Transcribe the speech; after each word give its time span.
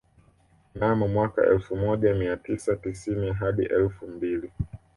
Mnamo 0.75 1.07
mwaka 1.07 1.45
elfu 1.45 1.75
moja 1.75 2.13
mia 2.13 2.37
tisa 2.37 2.75
tisini 2.75 3.33
hadi 3.33 3.65
elfu 3.65 4.07
mbili 4.07 4.51